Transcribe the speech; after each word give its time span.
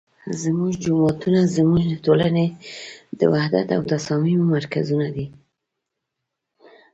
زمونږ 0.43 0.73
جوماتونه 0.83 1.39
زمونږ 1.55 1.83
د 1.87 1.93
ټولنې 2.05 2.47
د 3.19 3.21
وحدت 3.33 3.67
او 3.75 3.81
تصاميمو 3.93 4.51
مرکزونه 4.55 5.07
دي 5.15 5.25